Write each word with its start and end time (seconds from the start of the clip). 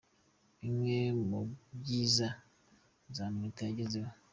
Bimwe 0.59 0.97
mu 1.27 1.39
byiza 1.79 2.27
Nzamwita 3.09 3.61
yagezeho:. 3.67 4.13